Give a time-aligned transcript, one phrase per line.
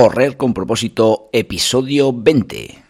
[0.00, 2.89] Correr con propósito, episodio 20.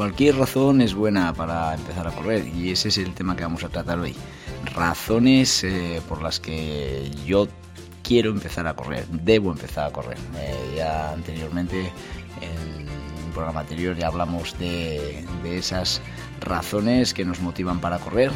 [0.00, 3.64] Cualquier razón es buena para empezar a correr y ese es el tema que vamos
[3.64, 4.16] a tratar hoy.
[4.74, 7.48] Razones eh, por las que yo
[8.02, 10.16] quiero empezar a correr, debo empezar a correr.
[10.38, 11.92] Eh, ya anteriormente,
[12.40, 12.88] en
[13.26, 16.00] un programa anterior, ya hablamos de, de esas
[16.40, 18.30] razones que nos motivan para correr.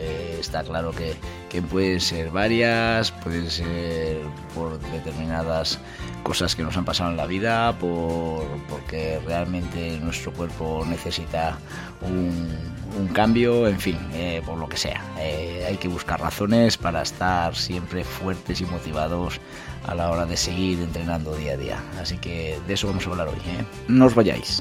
[0.00, 1.14] Eh, está claro que,
[1.54, 4.18] que pueden ser varias, pueden ser
[4.56, 5.78] por determinadas
[6.24, 11.56] cosas que nos han pasado en la vida, por, porque realmente nuestro cuerpo necesita
[12.00, 12.58] un,
[12.98, 15.00] un cambio, en fin, eh, por lo que sea.
[15.20, 19.40] Eh, hay que buscar razones para estar siempre fuertes y motivados
[19.86, 21.78] a la hora de seguir entrenando día a día.
[22.00, 23.36] Así que de eso vamos a hablar hoy.
[23.36, 23.64] ¿eh?
[23.86, 24.60] No os vayáis.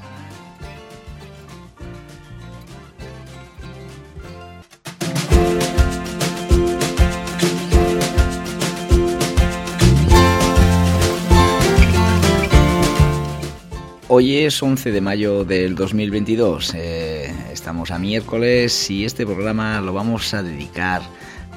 [14.15, 19.91] Hoy es 11 de mayo del 2022, eh, estamos a miércoles y este programa lo
[19.91, 21.01] vamos a dedicar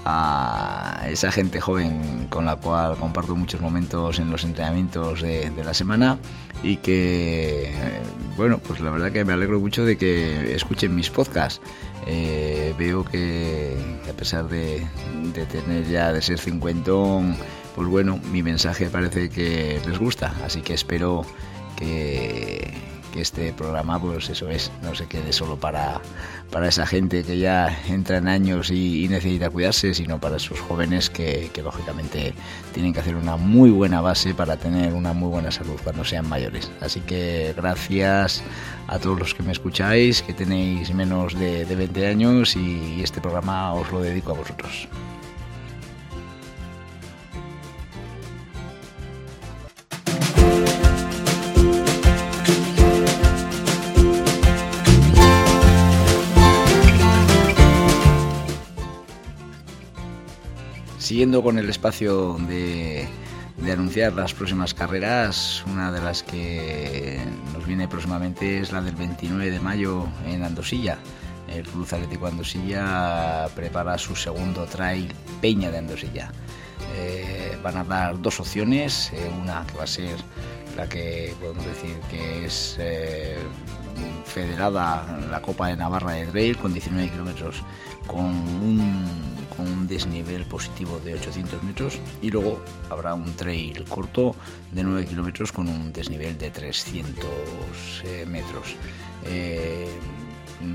[0.06, 5.74] a esa gente joven con la cual comparto muchos momentos en los entrenamientos de, la
[5.74, 6.18] semana
[6.62, 7.74] y que,
[8.38, 11.60] bueno, pues la verdad que me alegro mucho de que escuchen mis podcasts.
[12.06, 14.82] Eh, veo que, que, a pesar de,
[15.34, 17.36] de tener ya de ser cincuentón,
[17.74, 21.26] pues bueno, mi mensaje parece que les gusta, así que espero
[21.76, 26.02] que, este programa, pues eso es, no se quede solo para,
[26.50, 31.08] para esa gente que ya entra en años y, necesita cuidarse, sino para esos jóvenes
[31.08, 32.34] que, lógicamente
[32.74, 36.28] tienen que hacer una muy buena base para tener una muy buena salud cuando sean
[36.28, 36.70] mayores.
[36.82, 38.42] Así que gracias
[38.86, 43.72] a todos los que me escucháis, que tenéis menos de 20 años y este programa
[43.72, 44.88] os lo dedico a vosotros.
[60.98, 63.06] Siguiendo con el espacio de,
[63.70, 67.20] anunciar las próximas carreras, una de las que
[67.52, 70.98] nos viene próximamente es la del 29 de mayo en Andosilla.
[71.48, 76.32] El Club Atlético Andosilla prepara su segundo trail Peña de Andosilla.
[76.96, 80.16] Eh, van a dar dos opciones, eh, una que va a ser
[80.76, 83.38] la que podemos decir que es eh,
[84.24, 87.62] federada la Copa de Navarra de Trail con 19 kilómetros
[88.06, 94.34] con un, un, desnivel positivo de 800 metros y luego habrá un trail corto
[94.72, 97.24] de 9 kilómetros con un desnivel de 300
[98.04, 98.74] eh, metros.
[99.24, 99.88] Eh,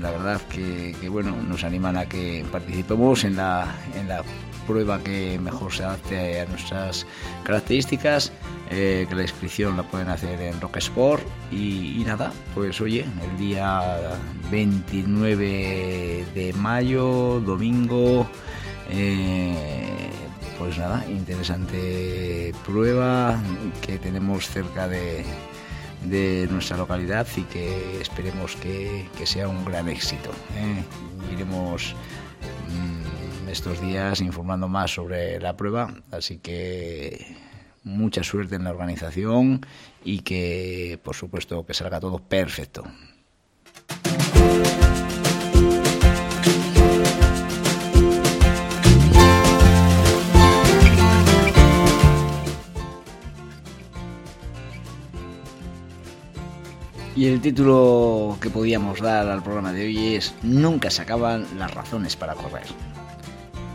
[0.00, 3.66] la verdad que, que, bueno nos animan a que participemos en la,
[3.96, 4.22] en la
[4.66, 7.06] prueba que mejor se adapte a nuestras
[7.44, 8.32] características,
[8.70, 13.04] eh, que la inscripción la pueden hacer en Rock Sport y, y, nada, pues oye,
[13.22, 14.18] el día
[14.50, 18.26] 29 de mayo, domingo,
[18.92, 20.10] eh,
[20.58, 23.40] pues nada, interesante prueba
[23.80, 25.24] que tenemos cerca de,
[26.04, 30.30] de nuestra localidad y que esperemos que, que sea un gran éxito.
[30.56, 30.84] ¿eh?
[31.32, 31.94] Iremos
[32.68, 37.34] mmm, estos días informando más sobre la prueba, así que
[37.84, 39.66] mucha suerte en la organización
[40.04, 42.84] y que por supuesto que salga todo perfecto.
[57.22, 61.72] Y el título que podíamos dar al programa de hoy es Nunca se acaban las
[61.72, 62.66] razones para correr.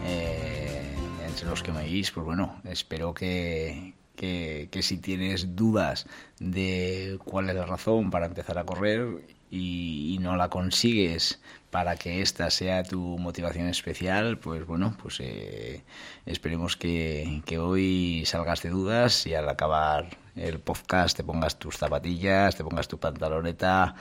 [0.05, 0.93] Eh,
[1.25, 6.07] entre los que me oís, pues bueno, espero que, que, si tienes dudas
[6.41, 11.39] de cuál es la razón para empezar a correr y, y, no la consigues
[11.71, 15.85] para que esta sea tu motivación especial, pues bueno, pues eh,
[16.25, 21.77] esperemos que, que hoy salgas de dudas y al acabar el podcast, te pongas tus
[21.77, 23.95] zapatillas, te pongas tu pantaloneta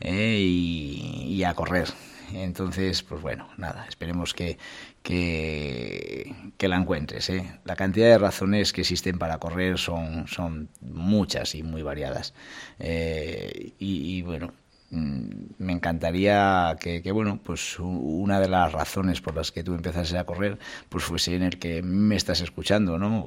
[0.00, 1.88] eh, y, a correr.
[2.32, 4.58] Entonces, pues bueno, nada, esperemos que,
[5.02, 7.30] que, la encuentres.
[7.30, 7.60] ¿eh?
[7.64, 12.34] La cantidad de razones que existen para correr son, son muchas y muy variadas.
[12.78, 19.52] Eh, y, bueno, mm, me encantaría que, bueno, pues una de las razones por las
[19.52, 23.26] que tú empezases a correr, pues fuese en el que me estás escuchando, ¿no?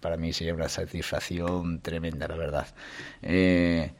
[0.00, 2.66] para mí sería una satisfacción tremenda, la verdad.
[3.22, 3.92] Eh,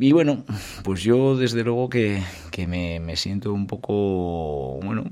[0.00, 0.44] y bueno,
[0.82, 2.22] pues yo desde luego que,
[2.66, 5.04] me, siento un poco, bueno,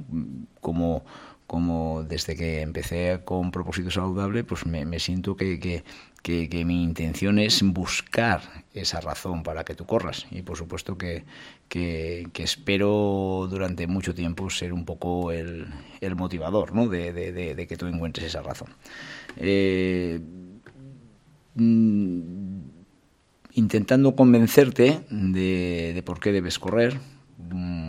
[0.60, 1.04] como,
[1.52, 5.82] como desde que empecé con propósito saludable, pues me, siento que,
[6.22, 8.40] que, mi intención es buscar
[8.72, 10.26] esa razón para que tú corras.
[10.30, 11.26] Y por supuesto que,
[12.38, 15.66] espero durante mucho tiempo ser un poco el,
[16.16, 16.88] motivador ¿no?
[16.88, 18.68] de, que tú encuentres esa razón.
[19.36, 20.20] Eh,
[21.54, 22.60] mm,
[23.52, 26.98] intentando convencerte de, por qué debes correr,
[27.36, 27.81] mm,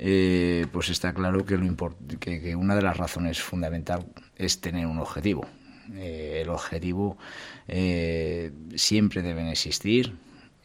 [0.00, 1.76] eh, pues está claro que, lo
[2.18, 4.06] que, una de las razones fundamentales
[4.36, 5.46] es tener un objetivo.
[5.94, 7.18] Eh, el objetivo
[7.68, 10.14] eh, siempre debe existir,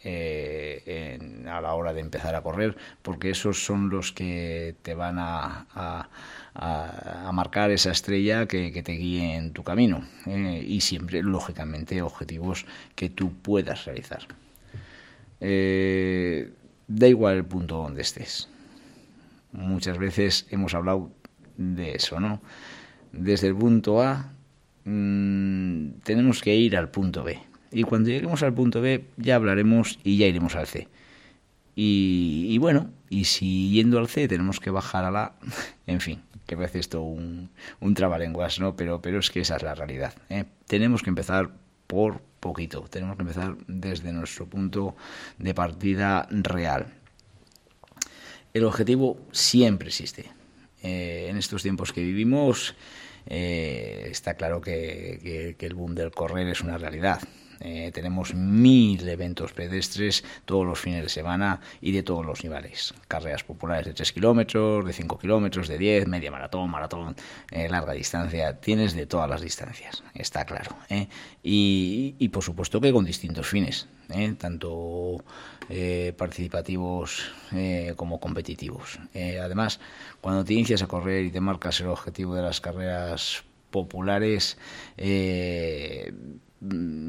[0.05, 5.65] a la hora de empezar a correr, porque esos son los que te van a,
[6.55, 12.65] a, marcar esa estrella que, te guíe en tu camino eh, y siempre, lógicamente, objetivos
[12.95, 14.21] que tú puedas realizar.
[15.41, 16.51] Eh,
[16.87, 18.47] da igual el punto donde estés.
[19.55, 21.11] Muchas veces hemos hablado
[21.57, 22.41] de eso, ¿no?
[23.11, 24.33] Desde el punto A
[24.83, 27.39] mm, tenemos que ir al punto B.
[27.71, 30.89] Y cuando lleguemos al punto B ya hablaremos y ya iremos al C.
[31.77, 35.35] Y, bueno, y si yendo al C tenemos que bajar a la...
[35.87, 37.49] En fin, que parece esto un,
[37.79, 38.75] un trabalenguas, ¿no?
[38.75, 40.13] Pero, pero es que esa es la realidad.
[40.29, 40.45] ¿eh?
[40.67, 41.51] Tenemos que empezar
[41.87, 44.95] por poquito, tenemos que empezar desde nuestro punto
[45.37, 46.87] de partida real.
[48.55, 50.23] El objetivo siempre existe.
[50.81, 52.73] Eh, en estos tiempos que vivimos
[53.25, 57.19] eh, está claro que el boom del correr es una realidad.
[57.59, 62.93] Eh, tenemos mil eventos pedestres todos los fines de semana y de todos los niveles.
[63.07, 67.15] Carreras populares de 3 kilómetros, de 5 kilómetros, de 10, media maratón, maratón,
[67.51, 68.59] eh, larga distancia.
[68.59, 70.75] Tienes de todas las distancias, está claro.
[70.89, 71.07] ¿eh?
[71.43, 73.87] Y, por supuesto que con distintos fines,
[74.37, 75.23] tanto
[76.17, 77.31] participativos
[77.95, 78.99] como competitivos.
[79.41, 79.79] además,
[80.21, 84.57] cuando te inicias a correr y te marcas el objetivo de las carreras populares,
[86.11, 86.44] Mm,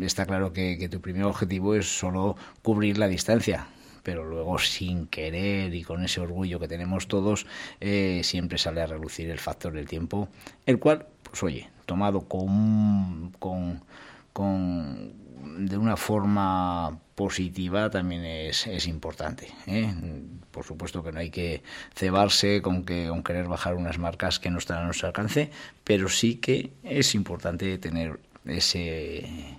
[0.03, 3.67] está claro que, tu primer objetivo es solo cubrir la distancia,
[4.03, 7.47] pero luego sin querer y con ese orgullo que tenemos todos,
[7.81, 10.29] eh, siempre sale a relucir el factor del tiempo,
[10.67, 13.83] el cual, pues oye, tomado con, con,
[15.59, 19.49] de una forma positiva también es, es importante.
[19.67, 19.93] ¿eh?
[20.51, 21.63] Por supuesto que no hay que
[21.95, 25.51] cebarse con, que, con querer bajar unas marcas que no están a nuestro alcance,
[25.83, 29.59] pero sí que es importante tener ese,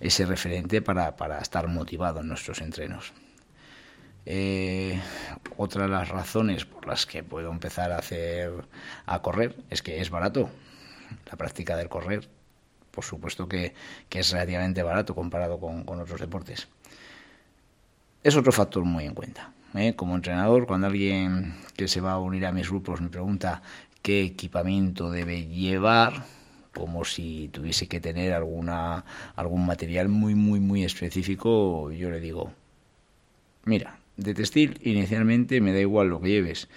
[0.00, 3.12] ese referente para, para estar motivado en nuestros entrenos.
[4.28, 5.00] Eh,
[5.56, 8.50] otra de las razones por las que puedo empezar a hacer
[9.06, 10.50] a correr es que es barato.
[11.30, 12.28] La práctica del correr,
[12.90, 13.74] por supuesto que,
[14.10, 16.68] es relativamente barato comparado con, otros deportes.
[18.24, 19.52] Es otro factor muy en cuenta.
[19.74, 19.94] ¿eh?
[19.94, 23.62] Como entrenador, cuando alguien que se va a unir a mis grupos me pregunta
[24.02, 26.24] qué equipamiento debe llevar,
[26.76, 29.04] como si tuviese que tener alguna,
[29.34, 32.52] algún material muy, muy, muy específico, yo le digo,
[33.64, 36.68] mira, de textil inicialmente me da igual lo que lleves,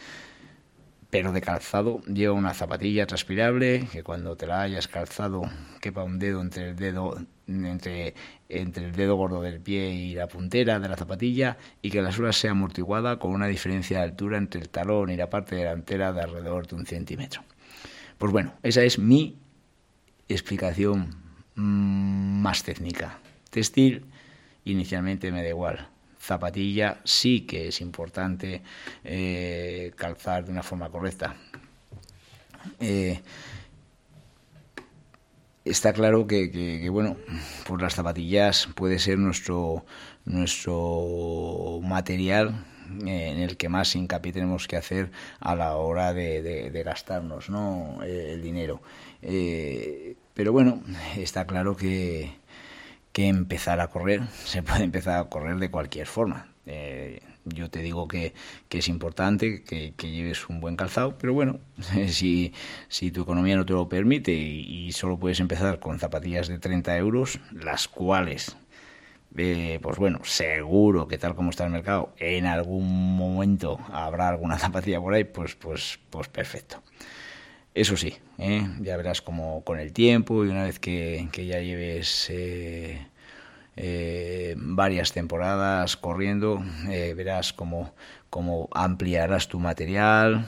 [1.10, 5.41] pero de calzado lleva una zapatilla transpirable que cuando te la hayas calzado
[5.82, 8.13] quepa un dedo entre el dedo entre,
[8.48, 12.12] entre el dedo gordo del pie y la puntera de la zapatilla y que la
[12.12, 16.13] suela sea amortiguada con una diferencia de altura entre el talón y la parte delantera
[16.13, 17.44] de alrededor de un centímetro.
[18.20, 19.38] Pues bueno, esa es mi
[20.29, 21.15] explicación
[21.55, 23.19] mm, más técnica.
[23.50, 24.05] Textil,
[24.65, 25.88] inicialmente me da igual.
[26.21, 28.62] Zapatilla sí que es importante
[29.03, 31.36] eh, calzar de una forma correcta.
[32.79, 33.21] Eh,
[35.65, 37.17] está claro que, bueno,
[37.65, 39.86] pues las zapatillas puede ser nuestro,
[40.25, 42.65] nuestro material
[43.01, 48.01] en el que más hincapié tenemos que hacer a la hora de, gastarnos ¿no?
[48.03, 48.81] el dinero.
[49.22, 50.81] Eh, pero bueno,
[51.17, 52.31] está claro que,
[53.12, 56.48] que empezar a correr se puede empezar a correr de cualquier forma.
[56.65, 58.34] Eh, yo te digo que,
[58.69, 61.60] es importante que, lleves un buen calzado, pero bueno,
[62.08, 62.53] si,
[62.88, 66.98] si tu economía no te lo permite y, solo puedes empezar con zapatillas de 30
[66.98, 68.55] euros, las cuales,
[69.38, 74.57] eh, pues bueno, seguro que tal como está el mercado, en algún momento habrá alguna
[74.59, 76.81] zapatilla por ahí, pues, pues, pues perfecto.
[77.74, 78.67] Eso sí, ¿eh?
[78.81, 83.07] ya verás como con el tiempo y una vez que, ya lleves eh,
[83.77, 86.62] eh, varias temporadas corriendo,
[87.15, 87.93] verás cómo,
[88.74, 90.45] ampliarás tu material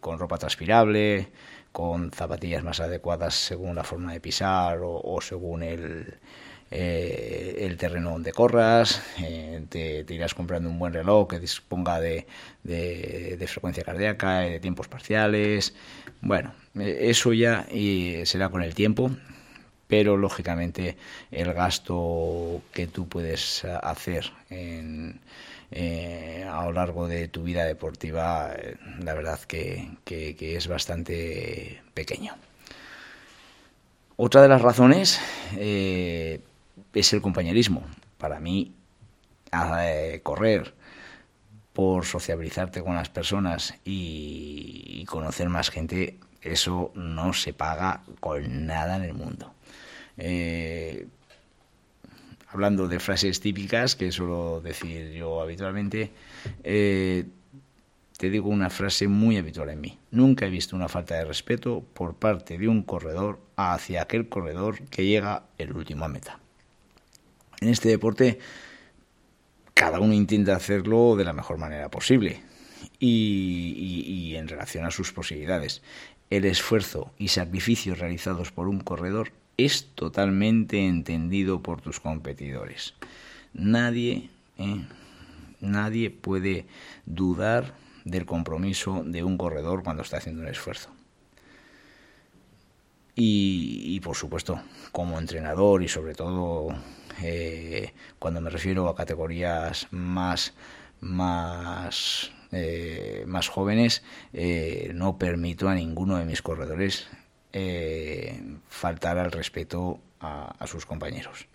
[0.00, 1.28] con ropa transpirable,
[1.70, 6.18] con zapatillas más adecuadas según la forma de pisar o según el,
[6.70, 12.26] eh, el terreno donde corras, eh, te, irás comprando un buen reloj que disponga de,
[13.46, 15.74] frecuencia cardíaca, de tiempos parciales.
[16.20, 19.10] Bueno, eh, eso ya y será con el tiempo,
[19.86, 20.96] pero lógicamente
[21.30, 24.32] el gasto que tú puedes hacer
[26.50, 28.54] a lo largo de tu vida deportiva,
[29.02, 32.34] la verdad que, es bastante pequeño.
[34.16, 35.20] Otra de las razones
[36.92, 37.82] es el compañerismo.
[38.18, 38.74] Para mí,
[40.22, 40.74] correr
[41.72, 48.96] por sociabilizarte con las personas y, conocer más gente, eso no se paga con nada
[48.96, 49.54] en el mundo.
[50.16, 51.06] Eh,
[52.48, 56.10] hablando de frases típicas que suelo decir yo habitualmente,
[56.64, 57.26] eh,
[58.16, 59.98] te digo una frase muy habitual en mí.
[60.10, 64.82] Nunca he visto una falta de respeto por parte de un corredor hacia aquel corredor
[64.90, 66.40] que llega el último a meta
[67.60, 68.38] en este deporte
[69.78, 72.40] cada uno intenta hacerlo de la mejor manera posible
[72.98, 75.82] y, en relación a sus posibilidades.
[76.30, 82.94] El esfuerzo y sacrificios realizados por un corredor es totalmente entendido por tus competidores.
[83.54, 84.84] Nadie, ¿eh?
[85.60, 86.66] nadie puede
[87.06, 87.74] dudar
[88.04, 90.90] del compromiso de un corredor cuando está haciendo un esfuerzo.
[93.14, 94.60] y por supuesto,
[94.92, 96.68] como entrenador y sobre todo
[97.22, 100.54] eh, cuando me refiero a categorías más,
[101.00, 107.08] más, eh, más jóvenes, eh, no permito a ninguno de mis corredores
[108.68, 111.48] faltar al respeto a, sus compañeros.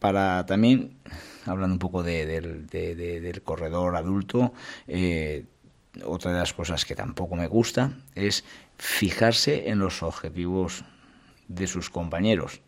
[0.00, 0.98] para también,
[1.46, 4.52] hablando un poco del corredor adulto,
[6.04, 8.44] otra de las cosas que tampoco me gusta es
[8.76, 10.84] fijarse en los objetivos
[11.48, 12.60] de sus compañeros,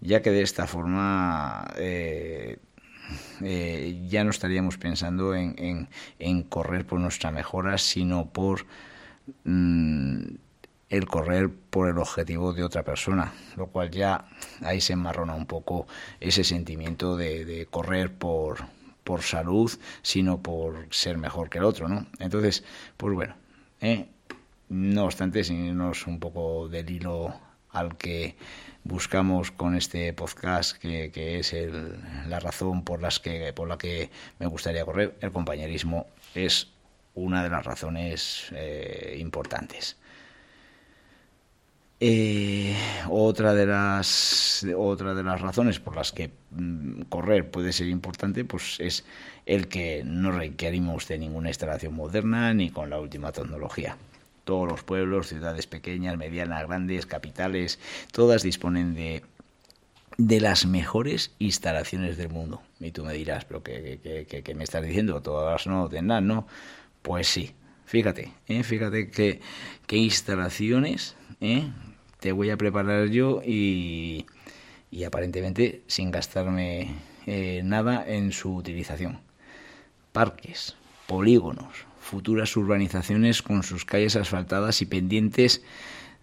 [0.00, 2.58] ya que de esta forma eh,
[3.42, 8.66] eh, ya no estaríamos pensando en, en, correr por nuestra mejora, sino por
[9.44, 10.22] mm,
[10.88, 14.26] el correr por el objetivo de otra persona, lo cual ya
[14.62, 15.86] ahí se enmarrona un poco
[16.20, 18.58] ese sentimiento de, correr por,
[19.02, 19.70] por salud,
[20.02, 22.06] sino por ser mejor que el otro, ¿no?
[22.18, 22.64] Entonces,
[22.96, 23.34] pues bueno,
[23.80, 24.08] ¿eh?
[24.68, 27.34] no obstante, es un poco del hilo
[27.74, 28.36] al que
[28.84, 31.54] buscamos con este podcast, que, es
[32.28, 35.16] la razón por, las que, por la que me gustaría correr.
[35.20, 36.68] El compañerismo es
[37.14, 39.96] una de las razones eh, importantes.
[42.00, 42.76] Eh,
[43.08, 48.44] otra de las otra de las razones por las que mm, correr puede ser importante
[48.44, 49.04] pues es
[49.46, 53.96] el que no requerimos de ninguna instalación moderna ni con la última tecnología
[54.44, 57.78] todos los pueblos, ciudades pequeñas, medianas, grandes, capitales,
[58.12, 59.22] todas disponen de,
[60.18, 62.62] de las mejores instalaciones del mundo.
[62.80, 65.20] Y tú me dirás, pero ¿qué, me estás diciendo?
[65.22, 66.46] Todas no tendrán, ¿no?
[67.02, 67.52] Pues sí,
[67.86, 68.62] fíjate, ¿eh?
[68.62, 69.40] fíjate qué,
[69.86, 71.70] qué instalaciones ¿eh?
[72.20, 74.26] te voy a preparar yo y,
[74.90, 76.94] y aparentemente sin gastarme
[77.26, 79.20] eh, nada en su utilización.
[80.12, 85.62] Parques, polígonos, futuras urbanizaciones con sus calles asfaltadas y pendientes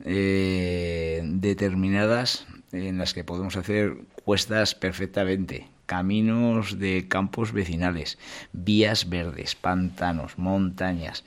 [0.06, 8.18] eh, determinadas en las que podemos hacer cuestas perfectamente, caminos de campos vecinales,
[8.54, 11.24] vías verdes, pantanos, montañas.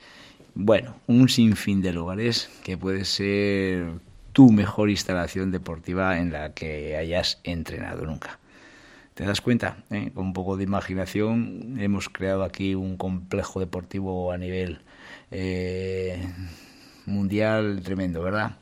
[0.55, 3.85] Bueno, un sinfín de lugares que puede ser
[4.31, 8.39] tu mejor instalación deportiva en la que hayas entrenado nunca.
[9.15, 9.77] ¿Te das cuenta?
[9.91, 10.11] ¿Eh?
[10.13, 14.81] Con un poco de imaginación hemos creado aquí un complejo deportivo a nivel
[15.31, 16.21] eh,
[17.05, 18.57] mundial tremendo, ¿verdad?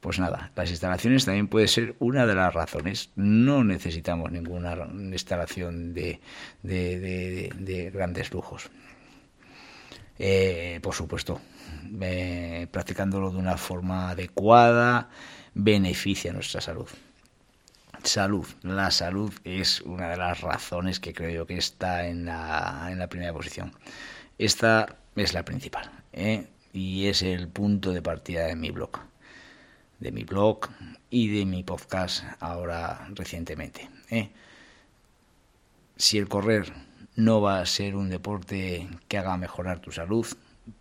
[0.00, 3.10] Pues nada, las instalaciones también puede ser una de las razones.
[3.14, 4.74] No necesitamos ninguna
[5.12, 6.20] instalación de,
[7.94, 8.70] grandes lujos.
[10.18, 11.40] Eh, por supuesto,
[12.72, 15.08] practicándolo de una forma adecuada
[15.54, 16.88] beneficia nuestra salud
[18.04, 18.46] Salud.
[18.62, 22.98] La salud es una de las razones que creo yo que está en la, en
[22.98, 23.72] la primera posición.
[24.38, 26.46] Esta es la principal ¿eh?
[26.72, 29.00] y es el punto de partida de mi blog.
[29.98, 30.68] De mi blog
[31.10, 33.90] y de mi podcast ahora recientemente.
[34.10, 34.30] ¿eh?
[35.96, 36.72] Si el correr
[37.16, 40.26] no va a ser un deporte que haga mejorar tu salud,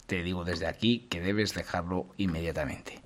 [0.05, 3.01] te digo desde aquí que debes dejarlo inmediatamente.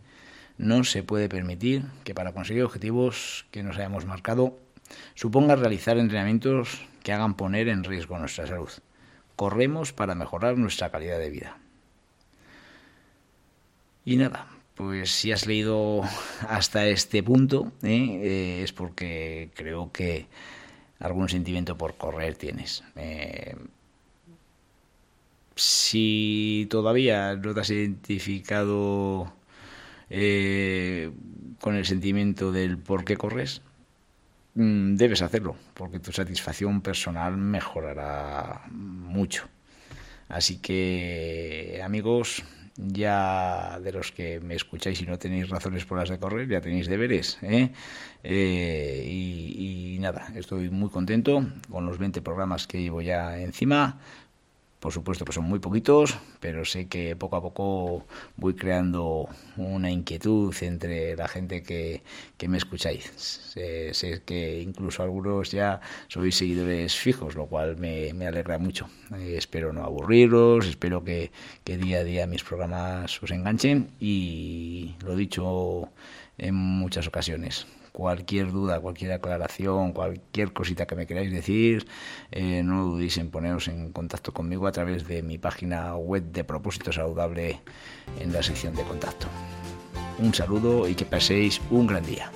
[0.62, 4.60] No se puede permitir que para conseguir objetivos que nos hayamos marcado
[5.16, 8.70] suponga realizar entrenamientos que hagan poner en riesgo nuestra salud.
[9.36, 11.58] Corremos para mejorar nuestra calidad de vida.
[14.06, 16.04] Y nada, pues si has leído
[16.48, 18.20] hasta este punto, ¿eh?
[18.22, 20.28] Eh, es porque creo que
[21.00, 22.84] algún sentimiento por correr tienes.
[22.98, 23.56] Eh,
[25.56, 29.34] si todavía no te has identificado
[30.14, 31.10] eh,
[31.62, 33.62] con el sentimiento del por qué corres,
[34.56, 39.48] mm, debes hacerlo, porque tu satisfacción personal mejorará mucho.
[40.28, 42.44] Así que, amigos,
[42.76, 46.62] ya de los que me escucháis y no tenéis razones por las de correr, ya
[46.62, 47.38] tenéis deberes.
[47.42, 47.72] ¿eh?
[48.24, 54.00] Eh, y, y, nada, estoy muy contento con los 20 programas que llevo ya encima.
[54.82, 59.92] Por supuesto que son muy poquitos, pero sé que poco a poco voy creando una
[59.92, 62.02] inquietud entre la gente que,
[62.36, 63.04] que me escucháis.
[63.14, 68.90] Sé, que incluso algunos ya sois seguidores fijos, lo cual me, me alegra mucho.
[69.16, 71.32] Eh, espero no aburriros, espero que,
[71.64, 75.90] que día a día mis programas os enganchen y lo dicho
[76.40, 81.88] en muchas ocasiones cualquier duda, cualquier aclaración, cualquier cosita que me queráis decir,
[82.32, 86.44] eh, no dudéis en poneros en contacto conmigo a través de mi página web de
[86.44, 87.62] Propósito Saludable
[88.20, 89.28] en la sección de contacto.
[90.20, 92.32] Un saludo y que paséis un gran día.